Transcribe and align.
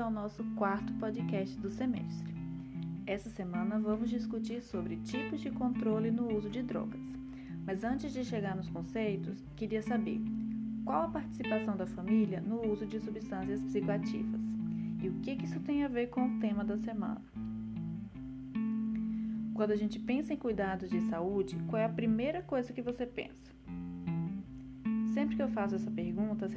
ao 0.00 0.10
nosso 0.10 0.44
quarto 0.54 0.92
podcast 0.94 1.58
do 1.58 1.68
semestre. 1.70 2.32
Essa 3.04 3.28
semana 3.30 3.80
vamos 3.80 4.08
discutir 4.08 4.62
sobre 4.62 4.96
tipos 4.98 5.40
de 5.40 5.50
controle 5.50 6.10
no 6.10 6.32
uso 6.36 6.48
de 6.48 6.62
drogas. 6.62 7.00
Mas 7.66 7.82
antes 7.82 8.12
de 8.12 8.24
chegar 8.24 8.54
nos 8.54 8.68
conceitos, 8.68 9.44
queria 9.56 9.82
saber 9.82 10.20
qual 10.84 11.02
a 11.02 11.08
participação 11.08 11.76
da 11.76 11.86
família 11.86 12.40
no 12.40 12.64
uso 12.70 12.86
de 12.86 13.00
substâncias 13.00 13.60
psicoativas 13.62 14.40
e 15.02 15.08
o 15.08 15.14
que 15.20 15.32
isso 15.32 15.58
tem 15.60 15.84
a 15.84 15.88
ver 15.88 16.08
com 16.08 16.26
o 16.26 16.38
tema 16.38 16.64
da 16.64 16.76
semana. 16.76 17.22
Quando 19.54 19.72
a 19.72 19.76
gente 19.76 19.98
pensa 19.98 20.32
em 20.32 20.36
cuidados 20.36 20.88
de 20.88 21.00
saúde, 21.08 21.56
qual 21.66 21.82
é 21.82 21.86
a 21.86 21.88
primeira 21.88 22.40
coisa 22.42 22.72
que 22.72 22.82
você 22.82 23.04
pensa? 23.04 23.52
Sempre 25.12 25.34
que 25.34 25.42
eu 25.42 25.48
faço 25.48 25.74
essa 25.74 25.90
pergunta, 25.90 26.48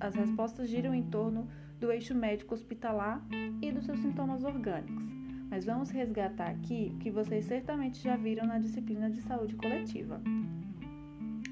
as 0.00 0.14
respostas 0.14 0.68
giram 0.68 0.92
em 0.92 1.04
torno 1.04 1.46
do 1.80 1.90
eixo 1.90 2.14
médico 2.14 2.54
hospitalar 2.54 3.26
e 3.62 3.72
dos 3.72 3.86
seus 3.86 3.98
sintomas 4.00 4.44
orgânicos. 4.44 5.02
Mas 5.48 5.64
vamos 5.64 5.90
resgatar 5.90 6.50
aqui 6.50 6.92
o 6.94 6.98
que 6.98 7.10
vocês 7.10 7.46
certamente 7.46 8.00
já 8.00 8.16
viram 8.16 8.46
na 8.46 8.58
disciplina 8.58 9.10
de 9.10 9.20
saúde 9.22 9.56
coletiva. 9.56 10.20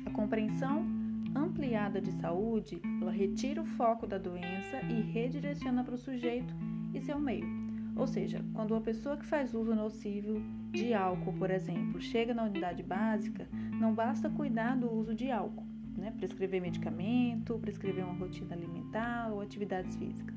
A 0.05 0.11
compreensão 0.11 0.87
ampliada 1.35 2.01
de 2.01 2.13
saúde, 2.13 2.81
ela 3.01 3.11
retira 3.11 3.63
o 3.63 3.67
foco 3.67 4.07
da 4.07 4.19
doença 4.19 4.81
e 4.89 5.01
redireciona 5.01 5.83
para 5.83 5.95
o 5.95 5.99
sujeito 5.99 6.55
e 6.95 7.01
seu 7.01 7.19
meio. 7.19 7.47
Ou 7.97 8.07
seja, 8.07 8.45
quando 8.53 8.73
uma 8.73 8.81
pessoa 8.81 9.17
que 9.17 9.27
faz 9.27 9.55
uso 9.55 9.75
nocivo 9.75 10.41
de 10.71 10.95
álcool, 10.95 11.33
por 11.33 11.51
exemplo, 11.51 12.01
chega 12.01 12.33
na 12.33 12.45
unidade 12.45 12.83
básica, 12.83 13.49
não 13.81 13.93
basta 13.93 14.31
cuidar 14.31 14.77
do 14.77 14.93
uso 14.93 15.15
de 15.15 15.31
álcool 15.31 15.68
né? 15.99 16.13
prescrever 16.17 16.61
medicamento, 16.61 17.59
prescrever 17.59 18.05
uma 18.05 18.15
rotina 18.15 18.55
alimentar 18.55 19.31
ou 19.33 19.41
atividades 19.41 19.97
físicas. 19.97 20.37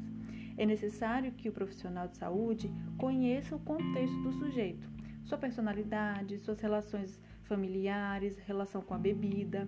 É 0.57 0.65
necessário 0.65 1.31
que 1.31 1.49
o 1.49 1.51
profissional 1.51 2.07
de 2.07 2.17
saúde 2.17 2.71
conheça 2.97 3.55
o 3.55 3.59
contexto 3.59 4.21
do 4.21 4.33
sujeito, 4.33 4.89
sua 5.23 5.37
personalidade, 5.37 6.37
suas 6.39 6.59
relações 6.59 7.19
familiares, 7.43 8.37
relação 8.39 8.81
com 8.81 8.93
a 8.93 8.97
bebida. 8.97 9.67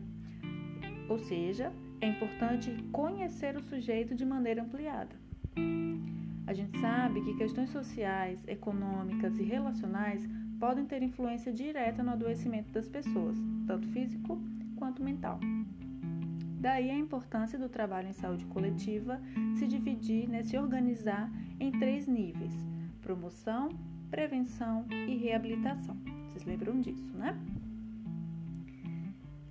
Ou 1.09 1.17
seja, 1.19 1.71
é 2.01 2.07
importante 2.07 2.71
conhecer 2.91 3.55
o 3.55 3.61
sujeito 3.61 4.13
de 4.15 4.25
maneira 4.25 4.61
ampliada. 4.61 5.15
A 6.45 6.53
gente 6.53 6.77
sabe 6.79 7.21
que 7.21 7.37
questões 7.37 7.69
sociais, 7.69 8.43
econômicas 8.47 9.37
e 9.39 9.43
relacionais 9.43 10.27
podem 10.59 10.85
ter 10.85 11.01
influência 11.01 11.51
direta 11.51 12.03
no 12.03 12.11
adoecimento 12.11 12.71
das 12.71 12.87
pessoas, 12.87 13.37
tanto 13.65 13.87
físico 13.89 14.41
quanto 14.75 15.03
mental. 15.03 15.39
Daí 16.63 16.89
a 16.89 16.97
importância 16.97 17.59
do 17.59 17.67
trabalho 17.67 18.07
em 18.07 18.13
saúde 18.13 18.45
coletiva 18.45 19.19
se 19.57 19.67
dividir, 19.67 20.29
né, 20.29 20.43
se 20.43 20.57
organizar 20.57 21.29
em 21.59 21.69
três 21.77 22.07
níveis: 22.07 22.53
promoção, 23.01 23.67
prevenção 24.09 24.85
e 24.89 25.17
reabilitação. 25.17 25.93
Vocês 26.29 26.45
lembram 26.45 26.79
disso, 26.79 27.11
né? 27.17 27.37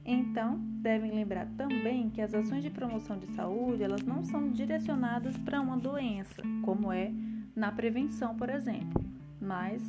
Então, 0.06 0.56
devem 0.80 1.10
lembrar 1.12 1.46
também 1.54 2.08
que 2.08 2.22
as 2.22 2.32
ações 2.32 2.62
de 2.62 2.70
promoção 2.70 3.18
de 3.18 3.26
saúde, 3.34 3.82
elas 3.82 4.02
não 4.06 4.24
são 4.24 4.50
direcionadas 4.50 5.36
para 5.36 5.60
uma 5.60 5.76
doença, 5.76 6.40
como 6.62 6.90
é 6.90 7.12
na 7.54 7.70
prevenção, 7.70 8.34
por 8.34 8.48
exemplo, 8.48 9.04
mas 9.38 9.82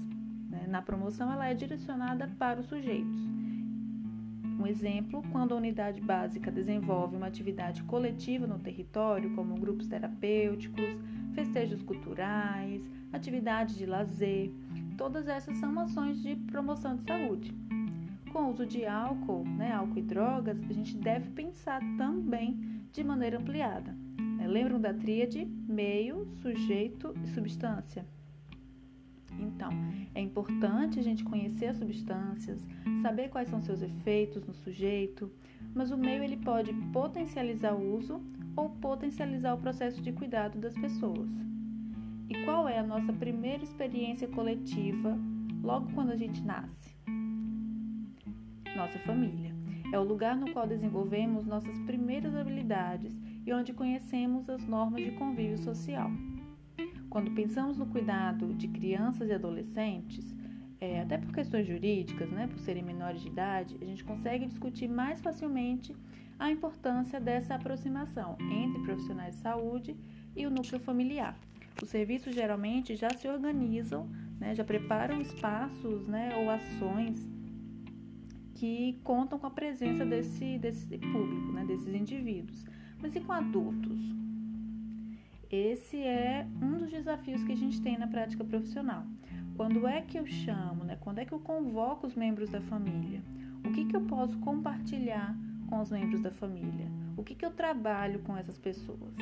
né, 0.49 0.65
na 0.67 0.81
promoção 0.81 1.31
ela 1.31 1.47
é 1.47 1.53
direcionada 1.53 2.29
para 2.37 2.59
os 2.59 2.65
sujeitos. 2.65 3.42
Um 4.63 4.67
exemplo, 4.67 5.21
quando 5.29 5.53
a 5.53 5.57
unidade 5.57 5.99
básica 5.99 6.49
desenvolve 6.49 7.17
uma 7.17 7.27
atividade 7.27 7.83
coletiva 7.83 8.47
no 8.47 8.57
território, 8.57 9.35
como 9.35 9.59
grupos 9.59 9.87
terapêuticos, 9.87 10.97
festejos 11.33 11.81
culturais, 11.81 12.89
atividades 13.11 13.75
de 13.75 13.85
lazer, 13.85 14.53
todas 14.97 15.27
essas 15.27 15.57
são 15.57 15.77
ações 15.77 16.23
de 16.23 16.37
promoção 16.37 16.95
de 16.95 17.03
saúde. 17.03 17.53
Com 18.31 18.43
o 18.43 18.51
uso 18.51 18.65
de 18.65 18.85
álcool, 18.85 19.43
né, 19.43 19.73
álcool 19.73 19.99
e 19.99 20.01
drogas, 20.01 20.57
a 20.63 20.73
gente 20.73 20.95
deve 20.95 21.29
pensar 21.31 21.81
também 21.97 22.57
de 22.93 23.03
maneira 23.03 23.39
ampliada. 23.39 23.93
Né? 24.37 24.47
Lembram 24.47 24.79
da 24.79 24.93
tríade 24.93 25.45
meio, 25.67 26.25
sujeito 26.41 27.13
e 27.21 27.27
substância? 27.27 28.05
Então, 29.39 29.69
é 30.13 30.21
importante 30.21 30.99
a 30.99 31.03
gente 31.03 31.23
conhecer 31.23 31.67
as 31.67 31.77
substâncias, 31.77 32.65
saber 33.01 33.29
quais 33.29 33.49
são 33.49 33.61
seus 33.61 33.81
efeitos 33.81 34.45
no 34.45 34.53
sujeito, 34.53 35.31
mas 35.73 35.91
o 35.91 35.97
meio 35.97 36.23
ele 36.23 36.37
pode 36.37 36.73
potencializar 36.91 37.73
o 37.73 37.97
uso 37.97 38.21
ou 38.55 38.69
potencializar 38.69 39.53
o 39.53 39.57
processo 39.57 40.01
de 40.01 40.11
cuidado 40.11 40.59
das 40.59 40.75
pessoas. 40.75 41.29
E 42.29 42.43
qual 42.45 42.67
é 42.67 42.79
a 42.79 42.83
nossa 42.83 43.11
primeira 43.11 43.63
experiência 43.63 44.27
coletiva 44.27 45.17
logo 45.61 45.91
quando 45.93 46.11
a 46.11 46.15
gente 46.15 46.41
nasce? 46.41 46.95
Nossa 48.75 48.97
família. 48.99 49.53
É 49.91 49.99
o 49.99 50.03
lugar 50.03 50.35
no 50.35 50.51
qual 50.51 50.65
desenvolvemos 50.65 51.45
nossas 51.45 51.77
primeiras 51.81 52.33
habilidades 52.35 53.19
e 53.45 53.53
onde 53.53 53.73
conhecemos 53.73 54.49
as 54.49 54.65
normas 54.65 55.03
de 55.03 55.11
convívio 55.11 55.57
social. 55.57 56.09
Quando 57.13 57.29
pensamos 57.29 57.77
no 57.77 57.85
cuidado 57.85 58.55
de 58.55 58.67
crianças 58.67 59.29
e 59.29 59.33
adolescentes, 59.33 60.35
é, 60.81 60.99
até 60.99 61.15
por 61.15 61.31
questões 61.31 61.67
jurídicas, 61.67 62.27
né, 62.31 62.47
por 62.47 62.57
serem 62.57 62.81
menores 62.81 63.21
de 63.21 63.27
idade, 63.27 63.77
a 63.79 63.85
gente 63.85 64.03
consegue 64.03 64.47
discutir 64.47 64.87
mais 64.87 65.21
facilmente 65.21 65.95
a 66.39 66.49
importância 66.49 67.19
dessa 67.19 67.53
aproximação 67.53 68.35
entre 68.39 68.81
profissionais 68.81 69.35
de 69.35 69.41
saúde 69.43 69.95
e 70.35 70.47
o 70.47 70.49
núcleo 70.49 70.79
familiar. 70.79 71.37
Os 71.83 71.89
serviços 71.91 72.33
geralmente 72.33 72.95
já 72.95 73.11
se 73.11 73.27
organizam, 73.27 74.09
né, 74.39 74.55
já 74.55 74.63
preparam 74.63 75.21
espaços 75.21 76.07
né, 76.07 76.35
ou 76.35 76.49
ações 76.49 77.27
que 78.55 78.99
contam 79.03 79.37
com 79.37 79.45
a 79.45 79.51
presença 79.51 80.03
desse, 80.03 80.57
desse 80.57 80.97
público, 80.97 81.51
né, 81.51 81.63
desses 81.63 81.93
indivíduos. 81.93 82.65
Mas 82.99 83.15
e 83.15 83.21
com 83.21 83.33
adultos? 83.33 84.22
Esse 85.55 85.97
é 85.97 86.47
um 86.59 86.79
dos 86.79 86.89
desafios 86.89 87.43
que 87.43 87.51
a 87.51 87.55
gente 87.55 87.79
tem 87.79 87.95
na 87.95 88.07
prática 88.07 88.43
profissional. 88.43 89.05
Quando 89.55 89.87
é 89.87 90.01
que 90.01 90.17
eu 90.17 90.25
chamo, 90.25 90.83
né? 90.83 90.97
Quando 90.99 91.19
é 91.19 91.25
que 91.25 91.31
eu 91.31 91.39
convoco 91.39 92.07
os 92.07 92.15
membros 92.15 92.49
da 92.49 92.59
família? 92.59 93.21
O 93.63 93.71
que, 93.71 93.85
que 93.85 93.95
eu 93.95 94.01
posso 94.01 94.35
compartilhar 94.39 95.37
com 95.67 95.79
os 95.79 95.91
membros 95.91 96.21
da 96.21 96.31
família? 96.31 96.87
O 97.15 97.23
que, 97.23 97.35
que 97.35 97.45
eu 97.45 97.51
trabalho 97.51 98.17
com 98.21 98.35
essas 98.35 98.57
pessoas? 98.57 99.13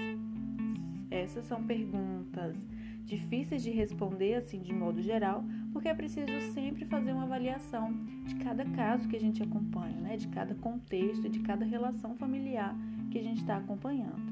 Essas 1.09 1.43
são 1.47 1.65
perguntas 1.65 2.57
difíceis 3.03 3.61
de 3.61 3.69
responder 3.69 4.35
assim 4.35 4.61
de 4.61 4.73
modo 4.73 5.01
geral, 5.01 5.43
porque 5.73 5.89
é 5.89 5.93
preciso 5.93 6.31
sempre 6.53 6.85
fazer 6.85 7.11
uma 7.11 7.23
avaliação 7.23 7.93
de 8.23 8.35
cada 8.35 8.63
caso 8.63 9.09
que 9.09 9.17
a 9.17 9.19
gente 9.19 9.43
acompanha, 9.43 9.99
né? 9.99 10.15
de 10.15 10.29
cada 10.29 10.55
contexto, 10.55 11.27
de 11.27 11.41
cada 11.41 11.65
relação 11.65 12.15
familiar 12.15 12.73
que 13.11 13.19
a 13.19 13.21
gente 13.21 13.41
está 13.41 13.57
acompanhando. 13.57 14.30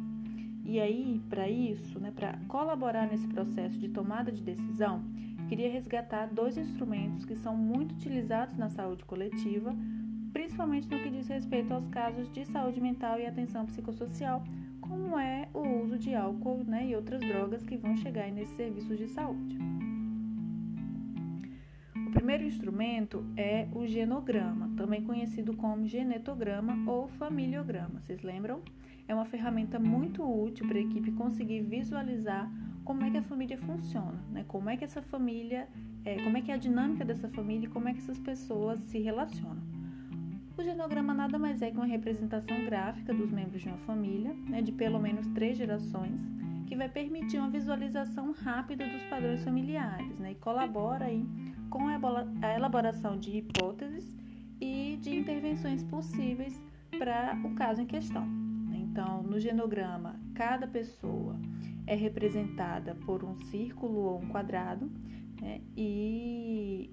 E 0.64 0.80
aí, 0.80 1.22
para 1.30 1.50
isso, 1.50 2.00
né, 2.00 2.12
para 2.12 2.38
colaborar 2.48 3.08
nesse 3.08 3.28
processo 3.28 3.80
de 3.80 3.90
tomada 3.90 4.32
de 4.32 4.44
decisão, 4.44 5.04
queria 5.48 5.72
resgatar 5.72 6.28
dois 6.28 6.58
instrumentos 6.58 7.26
que 7.26 7.36
são 7.36 7.58
muito 7.58 7.94
utilizados 7.94 8.56
na 8.56 8.70
saúde 8.70 9.04
coletiva, 9.06 9.76
principalmente 10.32 10.88
no 10.90 11.00
que 11.00 11.10
diz 11.10 11.28
respeito 11.28 11.74
aos 11.74 11.88
casos 11.88 12.32
de 12.32 12.46
saúde 12.46 12.80
mental 12.80 13.20
e 13.20 13.26
atenção 13.26 13.66
psicossocial, 13.66 14.44
como 14.80 15.18
é 15.18 15.48
o 15.54 15.84
uso 15.84 15.98
de 15.98 16.14
álcool 16.14 16.64
né, 16.64 16.88
e 16.88 16.96
outras 16.96 17.20
drogas 17.20 17.64
que 17.64 17.78
vão 17.78 17.96
chegar 17.98 18.32
nesses 18.32 18.56
serviços 18.56 18.98
de 18.98 19.08
saúde. 19.08 19.58
O 21.96 22.12
primeiro 22.12 22.44
instrumento 22.44 23.24
é 23.38 23.68
o 23.72 23.86
genograma, 23.86 24.72
também 24.76 25.04
conhecido 25.04 25.56
como 25.56 25.86
genetograma 25.86 26.92
ou 26.92 27.08
familiograma. 27.08 28.00
Vocês 28.02 28.22
lembram? 28.24 28.62
É 29.10 29.14
uma 29.16 29.26
ferramenta 29.26 29.80
muito 29.80 30.24
útil 30.24 30.68
para 30.68 30.78
a 30.78 30.82
equipe 30.82 31.12
conseguir 31.14 31.62
visualizar 31.62 32.50
como 32.86 33.04
é 33.04 33.10
que 33.10 33.18
a 33.18 33.24
família 33.24 33.58
funciona, 33.58 34.24
né? 34.32 34.46
Como 34.48 34.70
é 34.70 34.78
que 34.78 34.86
essa 34.86 35.02
família, 35.02 35.68
é, 36.06 36.24
como 36.24 36.38
é 36.38 36.42
que 36.42 36.52
é 36.52 36.54
a 36.54 36.58
dinâmica 36.58 37.04
dessa 37.04 37.28
família 37.28 37.66
e 37.66 37.70
como 37.70 37.90
é 37.90 37.94
que 37.94 37.98
essas 38.00 38.20
pessoas 38.20 38.80
se 38.82 39.00
relacionam. 39.00 39.64
O 40.56 40.62
genograma 40.62 41.12
nada 41.12 41.40
mais 41.40 41.60
é 41.64 41.72
que 41.72 41.78
uma 41.78 41.88
representação 41.88 42.64
gráfica 42.66 43.12
dos 43.12 43.32
membros 43.32 43.64
de 43.64 43.68
uma 43.68 43.80
família, 43.80 44.32
né, 44.48 44.62
de 44.62 44.72
pelo 44.72 45.00
menos 45.00 45.26
três 45.30 45.58
gerações, 45.58 46.22
que 46.68 46.76
vai 46.76 46.88
permitir 46.88 47.40
uma 47.40 47.50
visualização 47.50 48.32
rápida 48.32 48.86
dos 48.88 49.02
padrões 49.06 49.44
familiares, 49.44 50.20
né, 50.20 50.34
e 50.34 50.36
colabora 50.36 51.06
aí 51.06 51.26
com 51.68 51.88
a 51.88 52.56
elaboração 52.56 53.18
de 53.18 53.38
hipóteses 53.38 54.16
e 54.62 55.00
de 55.02 55.16
intervenções 55.18 55.84
possíveis 55.84 56.62
para 57.00 57.36
o 57.44 57.56
caso 57.56 57.82
em 57.82 57.88
questão. 57.88 58.39
Então, 58.92 59.22
no 59.22 59.40
genograma, 59.40 60.20
cada 60.34 60.68
pessoa 60.68 61.36
é 61.86 61.96
representada 61.96 62.96
por 63.06 63.24
um 63.24 63.36
círculo 63.36 64.00
ou 64.00 64.20
um 64.20 64.28
quadrado, 64.30 64.92
né? 65.40 65.62
e 65.78 66.90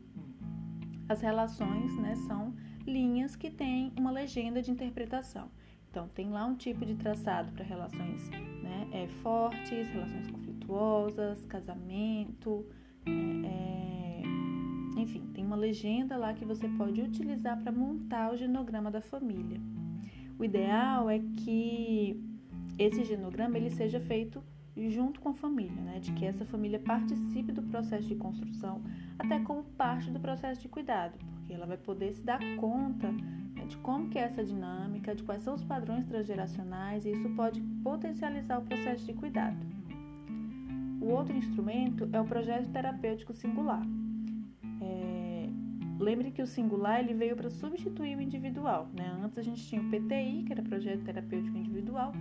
as 1.09 1.21
relações 1.21 1.97
né, 1.99 2.15
são 2.27 2.55
linhas 2.87 3.35
que 3.35 3.51
têm 3.51 3.93
uma 3.97 4.11
legenda 4.11 4.61
de 4.61 4.71
interpretação. 4.71 5.51
Então, 5.91 6.09
tem 6.09 6.31
lá 6.31 6.45
um 6.45 6.55
tipo 6.55 6.85
de 6.85 6.95
traçado 6.95 7.51
para 7.53 7.65
relações 7.65 8.29
né, 8.63 8.89
é, 8.93 9.09
fortes, 9.23 9.89
relações 9.89 10.27
conflituosas 10.31 11.45
casamento, 11.47 12.67
é, 13.07 13.11
é, 13.47 15.01
enfim, 15.01 15.31
tem 15.33 15.45
uma 15.45 15.57
legenda 15.57 16.17
lá 16.17 16.35
que 16.35 16.45
você 16.45 16.69
pode 16.69 17.01
utilizar 17.01 17.59
para 17.63 17.73
montar 17.73 18.33
o 18.33 18.37
genograma 18.37 18.91
da 18.91 19.01
família. 19.01 19.61
O 20.39 20.45
ideal 20.45 21.09
é 21.09 21.19
que 21.45 22.23
esse 22.79 23.05
genograma 23.05 23.57
ele 23.57 23.71
seja 23.71 23.99
feito 24.01 24.43
junto 24.77 25.21
com 25.21 25.31
a 25.31 25.35
família, 25.35 25.81
né? 25.81 25.99
de 25.99 26.13
que 26.13 26.25
essa 26.25 26.45
família 26.45 26.79
participe 26.79 27.51
do 27.51 27.63
processo 27.63 28.07
de 28.07 28.15
construção, 28.15 28.83
até 29.19 29.39
como 29.41 29.65
parte 29.65 30.11
do 30.11 30.21
processo 30.21 30.61
de 30.61 30.69
cuidado, 30.69 31.19
porque 31.37 31.55
ela 31.55 31.65
vai 31.65 31.79
poder 31.79 32.13
se 32.13 32.23
dar 32.23 32.39
conta 32.57 33.11
né, 33.11 33.65
de 33.67 33.77
como 33.79 34.11
que 34.11 34.19
é 34.19 34.23
essa 34.23 34.45
dinâmica, 34.45 35.15
de 35.15 35.23
quais 35.23 35.43
são 35.43 35.55
os 35.55 35.65
padrões 35.65 36.05
transgeracionais, 36.05 37.07
e 37.07 37.13
isso 37.13 37.29
pode 37.31 37.61
potencializar 37.83 38.59
o 38.59 38.63
processo 38.63 39.07
de 39.07 39.15
cuidado. 39.15 39.57
O 41.01 41.07
outro 41.07 41.35
instrumento 41.35 42.09
é 42.13 42.21
o 42.21 42.25
projeto 42.25 42.69
terapêutico 42.71 43.33
singular. 43.33 43.83
Lembre 46.07 46.31
que 46.31 46.41
o 46.41 46.47
singular 46.47 47.01
ele 47.01 47.15
veio 47.15 47.35
para 47.35 47.51
substituir 47.51 48.17
o 48.17 48.21
individual. 48.21 48.89
Né? 48.97 49.19
Antes 49.25 49.39
a 49.39 49.43
gente 49.43 49.67
tinha 49.67 49.83
o 49.83 49.91
PTI, 49.91 50.45
que 50.47 50.53
era 50.53 50.63
projeto 50.63 51.03
terapêutico 51.03 51.59
individual, 51.59 52.13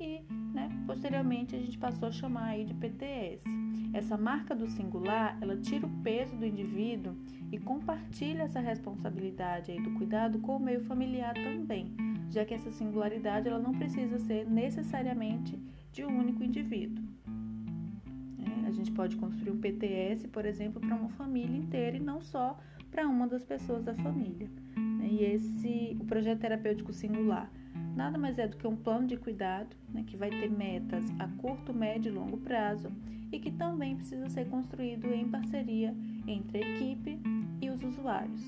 e 0.00 0.22
né? 0.54 0.70
Posteriormente, 0.86 1.54
a 1.54 1.58
gente 1.58 1.76
passou 1.76 2.08
a 2.08 2.12
chamar 2.12 2.46
aí 2.46 2.64
de 2.64 2.72
PTS. 2.72 3.44
Essa 3.92 4.16
marca 4.16 4.54
do 4.54 4.66
singular, 4.66 5.36
ela 5.42 5.58
tira 5.58 5.86
o 5.86 5.90
peso 6.02 6.34
do 6.36 6.46
indivíduo 6.46 7.14
e 7.52 7.58
compartilha 7.58 8.44
essa 8.44 8.60
responsabilidade 8.60 9.72
aí 9.72 9.82
do 9.82 9.90
cuidado 9.90 10.38
com 10.38 10.56
o 10.56 10.60
meio 10.60 10.80
familiar 10.84 11.34
também, 11.34 11.94
já 12.30 12.46
que 12.46 12.54
essa 12.54 12.70
singularidade 12.70 13.46
ela 13.46 13.58
não 13.58 13.74
precisa 13.74 14.18
ser 14.20 14.48
necessariamente 14.48 15.58
de 15.92 16.02
um 16.02 16.18
único 16.18 16.42
indivíduo. 16.42 17.04
É, 18.38 18.68
a 18.68 18.70
gente 18.70 18.90
pode 18.92 19.16
construir 19.16 19.50
um 19.50 19.60
PTS, 19.60 20.28
por 20.28 20.46
exemplo, 20.46 20.80
para 20.80 20.96
uma 20.96 21.10
família 21.10 21.58
inteira 21.58 21.98
e 21.98 22.00
não 22.00 22.22
só 22.22 22.58
para 22.94 23.08
uma 23.08 23.26
das 23.26 23.44
pessoas 23.44 23.82
da 23.82 23.92
família. 23.92 24.48
Né? 24.76 25.08
E 25.10 25.24
esse, 25.24 25.96
o 26.00 26.04
projeto 26.04 26.38
terapêutico 26.38 26.92
singular, 26.92 27.50
nada 27.96 28.16
mais 28.16 28.38
é 28.38 28.46
do 28.46 28.56
que 28.56 28.68
um 28.68 28.76
plano 28.76 29.08
de 29.08 29.16
cuidado 29.16 29.76
né, 29.92 30.04
que 30.06 30.16
vai 30.16 30.30
ter 30.30 30.48
metas 30.48 31.04
a 31.18 31.26
curto, 31.26 31.74
médio 31.74 32.12
e 32.12 32.14
longo 32.14 32.36
prazo 32.36 32.92
e 33.32 33.40
que 33.40 33.50
também 33.50 33.96
precisa 33.96 34.28
ser 34.28 34.48
construído 34.48 35.12
em 35.12 35.28
parceria 35.28 35.92
entre 36.24 36.58
a 36.58 36.60
equipe 36.60 37.18
e 37.60 37.68
os 37.68 37.82
usuários. 37.82 38.40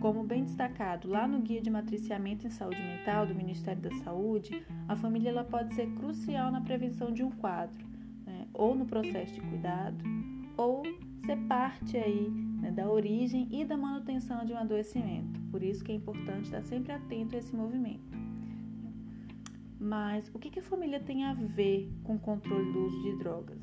Como 0.00 0.24
bem 0.24 0.42
destacado 0.42 1.08
lá 1.08 1.28
no 1.28 1.40
Guia 1.40 1.60
de 1.60 1.70
Matriciamento 1.70 2.46
em 2.46 2.50
Saúde 2.50 2.80
Mental 2.80 3.26
do 3.26 3.34
Ministério 3.34 3.82
da 3.82 3.92
Saúde, 3.96 4.64
a 4.88 4.96
família 4.96 5.28
ela 5.28 5.44
pode 5.44 5.74
ser 5.74 5.86
crucial 5.94 6.50
na 6.50 6.62
prevenção 6.62 7.12
de 7.12 7.22
um 7.22 7.30
quadro, 7.30 7.84
né, 8.24 8.46
ou 8.54 8.74
no 8.74 8.86
processo 8.86 9.34
de 9.34 9.42
cuidado, 9.42 10.02
ou 10.56 10.82
ser 11.24 11.36
parte 11.46 11.98
aí 11.98 12.51
né, 12.62 12.70
da 12.70 12.88
origem 12.88 13.48
e 13.50 13.64
da 13.64 13.76
manutenção 13.76 14.44
de 14.46 14.52
um 14.52 14.56
adoecimento. 14.56 15.40
Por 15.50 15.62
isso 15.62 15.82
que 15.82 15.90
é 15.90 15.94
importante 15.96 16.44
estar 16.44 16.62
sempre 16.62 16.92
atento 16.92 17.34
a 17.34 17.38
esse 17.38 17.54
movimento. 17.54 18.16
Mas 19.80 20.30
o 20.32 20.38
que, 20.38 20.48
que 20.48 20.60
a 20.60 20.62
família 20.62 21.00
tem 21.00 21.24
a 21.24 21.34
ver 21.34 21.92
com 22.04 22.14
o 22.14 22.18
controle 22.20 22.72
do 22.72 22.86
uso 22.86 23.02
de 23.02 23.18
drogas? 23.18 23.60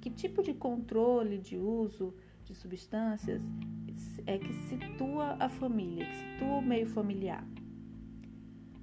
Que 0.00 0.10
tipo 0.10 0.42
de 0.42 0.52
controle 0.52 1.38
de 1.38 1.56
uso 1.56 2.12
de 2.44 2.52
substâncias 2.52 3.42
é 4.26 4.38
que 4.38 4.52
situa 4.52 5.36
a 5.38 5.48
família, 5.48 6.04
que 6.04 6.16
situa 6.16 6.56
o 6.56 6.62
meio 6.62 6.88
familiar? 6.88 7.46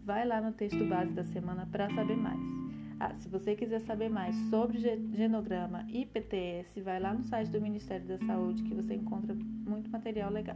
Vai 0.05 0.25
lá 0.25 0.41
no 0.41 0.53
texto 0.53 0.85
base 0.85 1.11
da 1.11 1.23
semana 1.25 1.67
para 1.69 1.93
saber 1.93 2.15
mais. 2.15 2.62
Ah, 2.99 3.13
se 3.15 3.27
você 3.27 3.55
quiser 3.55 3.81
saber 3.81 4.09
mais 4.09 4.35
sobre 4.49 4.79
genograma 4.79 5.85
e 5.89 6.05
PTS, 6.05 6.81
vai 6.81 6.99
lá 6.99 7.13
no 7.13 7.23
site 7.23 7.49
do 7.49 7.61
Ministério 7.61 8.07
da 8.07 8.17
Saúde 8.19 8.63
que 8.63 8.73
você 8.73 8.93
encontra 8.95 9.35
muito 9.35 9.89
material 9.89 10.31
legal. 10.31 10.55